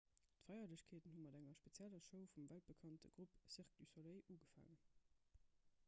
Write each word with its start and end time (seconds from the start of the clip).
d'feierlechkeeten 0.45 1.13
hu 1.15 1.19
mat 1.25 1.35
enger 1.41 1.57
spezieller 1.59 2.03
show 2.07 2.23
vum 2.37 2.47
weltbekannte 2.53 3.13
grupp 3.19 3.37
cirque 3.57 3.77
du 3.83 3.89
soleil 3.93 4.27
ugefaangen 4.33 4.83